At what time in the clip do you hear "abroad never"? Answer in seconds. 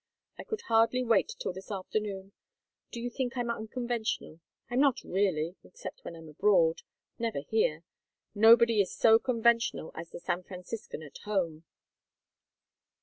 6.27-7.41